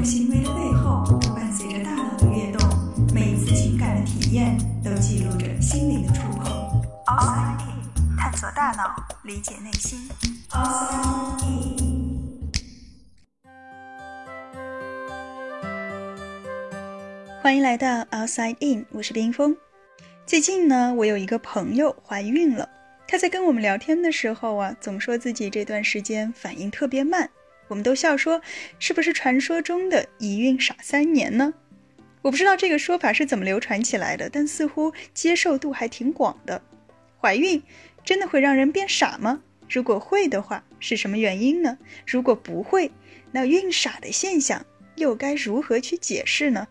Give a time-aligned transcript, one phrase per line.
[0.00, 1.04] 种行为的背后，
[1.36, 2.66] 伴随着大脑的跃动，
[3.12, 6.50] 每一次情感的体验都记录着心灵的触碰。
[7.04, 10.08] Outside In，探索大脑，理解内心。
[10.52, 12.50] Outside In。
[17.42, 19.54] 欢迎来到 Outside In，我是冰峰。
[20.24, 22.66] 最近呢，我有一个朋友怀孕了，
[23.06, 27.28] 她在跟我们聊天的时候啊，总说自己这段时间反应特别慢。
[27.70, 28.42] 我们都笑说，
[28.80, 31.54] 是不是传说中的一孕傻三年呢？
[32.20, 36.60] 我不知道这个说法是怎么流传起来的，但似乎接受度还挺广的。
[37.20, 37.62] 怀孕
[38.04, 39.40] 真的会让人变傻吗？
[39.68, 41.78] 如果会的话，是什么原因呢？
[42.04, 42.90] 如果不会，
[43.30, 44.66] 那孕傻的现象
[44.96, 46.66] 又该如何去解释呢？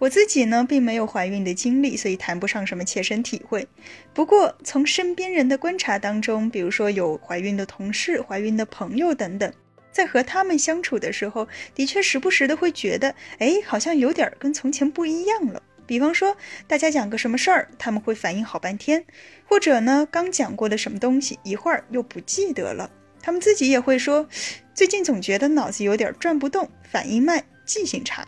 [0.00, 3.68] 我自己呢，并没有怀孕的经历，所以谈不上什么切身体会。
[4.12, 9.52] 不过从身边人的观察当中，比如说有怀孕的同事、怀孕的朋友等等。
[9.96, 15.62] 在和他们相处的时候，的确时不时的会觉得，哎，好像有点跟从前不一样了。
[15.86, 19.06] 比方说，大家讲个什么事儿，他们会反应好半天，
[19.46, 22.90] 或者呢，刚讲过的什么东西，一会儿又不记得了。
[23.22, 24.28] 他们自己也会说，
[24.74, 28.22] 最近总觉得脑子有点转不动，反应慢，记性差。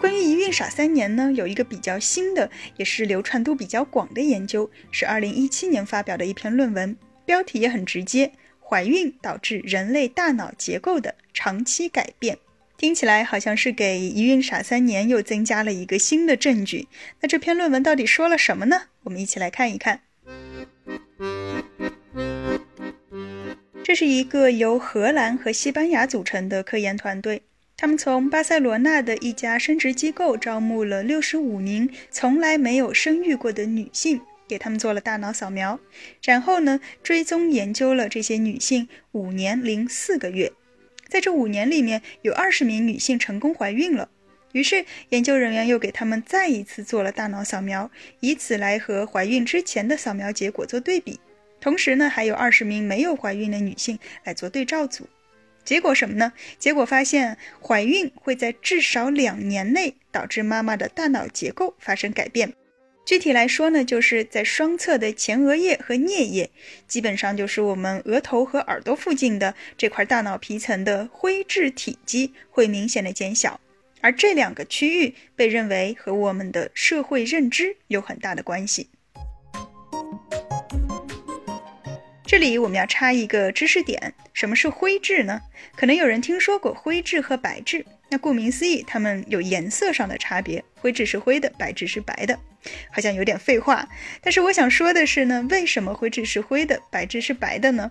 [0.00, 8.32] 关于一孕傻三年呢，有一个比较新的，也是流传度比较广的研究，是二零一七年发表的一篇论文，标题也很直接。
[8.68, 12.36] 怀孕导致人类大脑结构的长期改变，
[12.76, 16.86] 听起来好像是给一孕傻三年又增加了一个新的证据。
[17.20, 18.82] 那这篇论文到底说了什么呢？
[19.04, 20.00] 我们一起来看一看。
[23.82, 27.40] 这是一个由荷兰和西班牙组成的科研团队，
[27.74, 34.20] 他们从巴塞罗那的一家生殖机构招募了六十五名从来没有生育过的女性。
[34.48, 35.78] 给他们做了大脑扫描，
[36.22, 40.50] 然后呢，追踪研究了这些女性五年零四个月，
[41.08, 44.08] 在这五年里面，有二十名女性成功怀孕了。
[44.52, 47.90] 于是，研究人员又给他们再一次做了大脑扫描，
[48.20, 51.20] 以此来和怀孕之前的扫描结果做对比。
[51.60, 55.06] 同时呢，还有二十名没有怀孕的女性来做对照组。
[55.64, 56.32] 结果什么呢？
[56.58, 62.54] 结果发现，怀孕会在至少两年内导致妈妈的大脑结构发生改变。
[63.08, 66.50] 具体来说呢，就是在双侧的前额叶和颞叶，
[66.86, 73.58] 基本上就是我们额头和耳朵附近的这块大脑皮层的灰质体积会明显的减小，
[74.02, 78.90] 而这两个区域被认为和我们的社会认知有很大的关系。
[82.26, 85.40] 这里我们要插一个知识点，什么是灰质呢？
[85.74, 87.86] 可能有人听说过灰质和白质。
[88.10, 92.38] 那顾名思义，它们有颜色上的差别，灰质是灰的，白质是白的，
[92.92, 93.88] 好像有点废话。
[94.20, 97.90] 但是我想说的是呢，为什么灰质是灰的，白质是白的呢？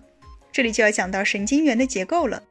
[0.50, 2.42] 这里就要讲到神经元的结构了。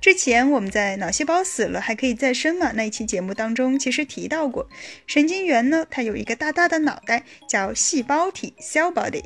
[0.00, 4.68] 之前我们在脑细胞死了还可以再生嘛那一期节目当中，其实提到过，
[5.06, 9.22] 神经元呢，它有一个大大的脑袋，叫细胞体 （cell body），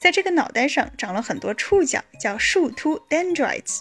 [0.00, 3.80] 在这个脑袋上长了很多触角，叫树突 （dendrites）。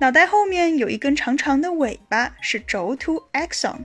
[0.00, 3.80] 脑袋后面有一根长长的尾巴，是轴突 （axon）。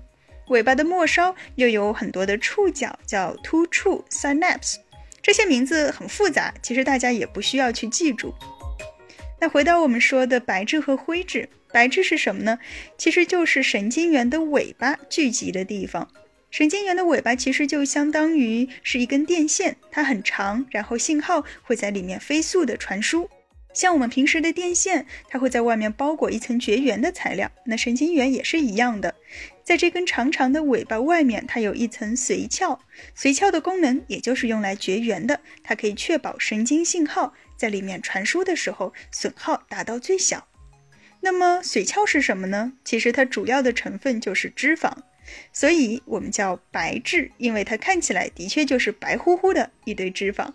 [0.49, 4.75] 尾巴的末梢又有很多的触角，叫突触 （synapse）。
[5.21, 8.33] 这些名字很复杂，其实大家也不需要去记住。
[9.41, 12.59] 那回到我们说的白质和灰质，白质是什么呢？
[12.97, 16.07] 其实就是神经元的尾巴聚集的地方。
[16.51, 23.29] 神经元的尾巴其实就相当于是一根电线，它很长，然后信号会在里面飞速的传输。
[23.75, 29.13] 像我们平时的电线，它会在外面包裹一层绝缘的材料，那神经元也是一样的，
[29.65, 32.79] 在这根长长的尾巴外面，它有一层髓鞘，
[33.15, 40.47] 髓鞘的功能也就是用来绝缘的，它可以确保神经信号在里面传输的时候损耗达到最小。
[41.19, 42.71] 那么髓鞘是什么呢？
[42.85, 44.93] 其实它主要的成分就是脂肪，
[45.51, 50.53] 所以我们叫白质，因为它看起来的确就是白乎乎的一堆脂肪。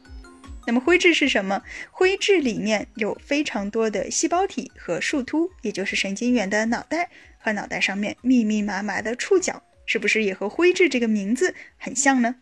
[0.66, 1.62] 那么灰质是什么？
[1.90, 12.36] 灰质里面有非常多的细胞体和树突，也就是神经元的脑袋和脑袋上面密密麻麻的触角，是不是也和灰质这个名字很像呢？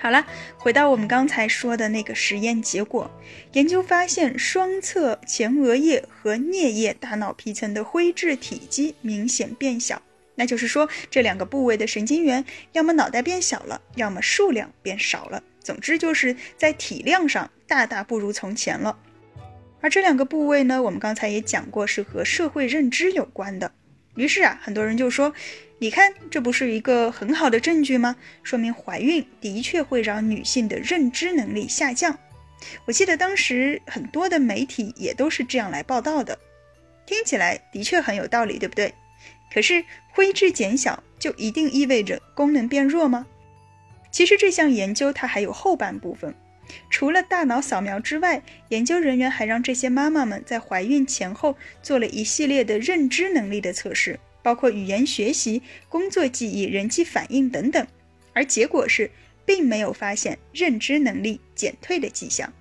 [0.00, 0.24] 好了，
[0.56, 3.10] 回到我们刚才说的那个实验结果，
[3.54, 10.00] 研究发现双侧前额叶和颞叶大脑皮层的灰质体积明显变小。
[10.38, 15.42] 那就是说，这两个部位的神经元，要么脑袋变小了，要么数量变少了。
[15.58, 18.96] 总之，就是在体量上大大不如从前了。
[19.80, 23.72] 而这两个部位呢，我们刚才也讲过，是和社会认知有关的。
[24.14, 25.34] 于是啊，很多人就说
[25.80, 28.14] ：“你看，这不是一个很好的证据吗？
[28.44, 32.16] 说明怀孕的确会让女性的认知能力下降。”
[32.86, 36.38] 我记得当时很多的媒体也都是这样来报道的，
[37.06, 38.94] 听起来的确很有道理，对不对？
[39.52, 43.26] 可是灰质减小就一定意味着功能变弱吗？
[44.10, 46.34] 其实这项研究它还有后半部分，
[46.90, 57.86] 除了大脑扫描之外，研究人员还让这些妈妈们在怀孕前后做了一系列的认知能力的测试，包括语言学习、工作记忆、人际反应等等，
[58.32, 59.10] 而结果是
[59.44, 62.52] 并没有发现认知能力减退的迹象。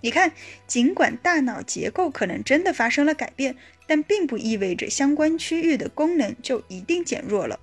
[0.00, 0.32] 你看，
[0.66, 3.54] 尽管大脑结构可能真的发生了改变，
[3.92, 7.60] 但并不意味着相关区域的功能就一定减弱了。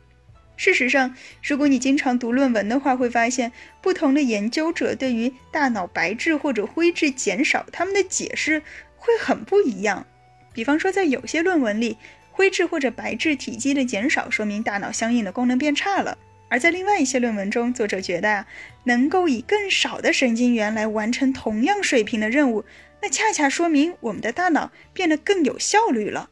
[0.57, 8.61] 事实上，如果你经常读论文的话，会发现不同的研究者对于大脑白质或者灰质减少，他们的解释
[8.95, 10.05] 会很不一样。
[10.53, 11.97] 比方说，在有些论文里，
[12.29, 16.15] 灰质或者白质体积的减少说明大脑相应的功能变差了。
[16.47, 18.47] 而在另外一些论文中，作者觉得啊，
[18.83, 22.63] 能够以更少的神经元来完成同样水平的任务，
[23.01, 26.29] 那恰恰说明我们的大脑变得更有效率了。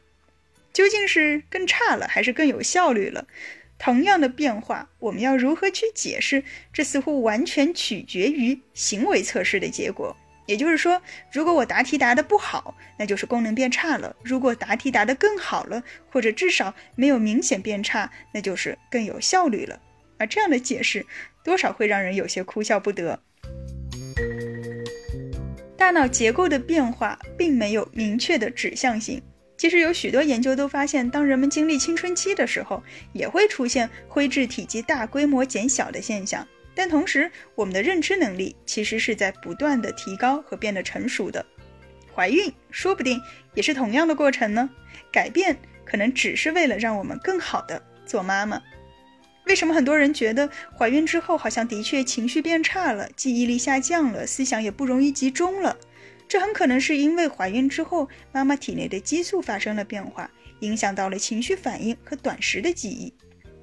[0.72, 3.26] 究竟是更差了，还是更有效率了？
[3.78, 6.44] 同样的变化，我们要如何去解释？
[6.72, 10.16] 这似乎完全取决于行为测试的结果。
[10.46, 19.80] 也就是说，如果我答题答得不好，那就是功能变差了；如果答题答得更好了，或者至少没有明显变差，那就是更有效率了。
[20.16, 21.06] 而这样的解释
[21.44, 23.20] 多少会让人有些哭笑不得。
[25.78, 29.22] 大脑结构的变化并没有明确的指向性。
[29.56, 32.82] 其实有许多研究都发现，当人们经历青春期的时候，
[33.12, 36.44] 也会出现灰质体积大规模减小的现象。
[36.74, 41.46] 但同时，我们的认知能力其实是在不断的提高和变得成熟的。
[42.12, 43.20] 怀孕说不定
[43.54, 44.68] 也是同样的过程呢。
[45.12, 48.60] 改变可能只是为了让我们更好的做妈妈。
[49.48, 50.48] 为什么很多人觉得
[50.78, 55.74] 怀孕之后好像的确情绪变差了，记忆力下降了，思想也不容易集中了？
[56.28, 60.30] 这很可能是因为怀孕之后妈妈体内的激素发生了变化，
[60.60, 63.10] 影响到了情绪反应和短时的记忆。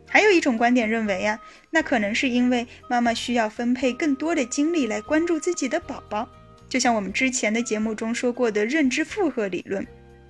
[0.07, 1.39] 还有一种观点认为啊，
[1.69, 6.27] 那可能是因为妈妈需要分配更多的精力来关注自己的宝宝，
[6.67, 9.85] 就像我们之前的节目中说过的认知负荷理论。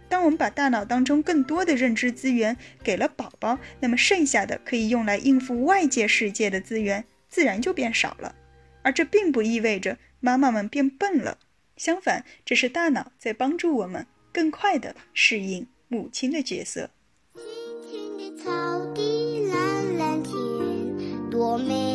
[0.08, 8.36] 当我们把大脑当中更多的认知资源给了宝宝，那么剩下的可以用来应付外界世界的资源自然就变少了。
[8.84, 11.40] 而这并不意味着妈妈们变笨了，
[11.76, 16.92] 相反，这是大脑在帮助我们更快地适应母亲的角色。
[17.36, 21.95] 青青的草地，蓝蓝天，多美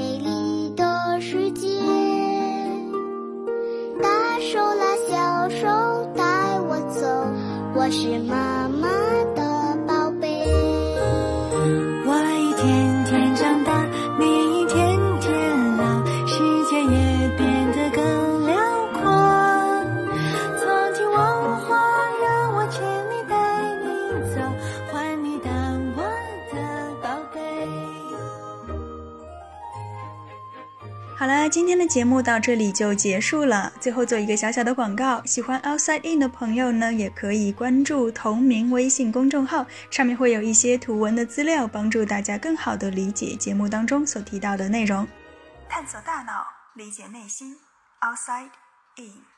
[7.90, 8.69] 是妈妈。
[31.90, 33.72] 节目到这里就结束了。
[33.80, 45.04] 最后做一个小小的广告，喜欢 Outside In 的朋友呢，也可以关注同名微信公众号，上面会有一些图文的资料，帮助大家更好的理解节目当中所提到的内容。
[45.68, 46.46] 探索大脑，
[46.76, 47.56] 理解内心。
[48.00, 48.50] Outside
[48.96, 49.29] In。